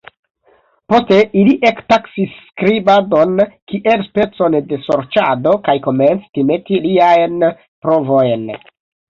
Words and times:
Poste, 0.91 1.17
ili 1.41 1.51
ektaksis 1.69 2.31
skribadon 2.45 3.35
kiel 3.73 4.03
specon 4.07 4.57
de 4.73 4.81
sorĉado 4.87 5.55
kaj 5.69 5.77
komenci 5.85 6.27
timeti 6.41 6.83
liajn 6.89 7.39
provojn. 7.53 8.51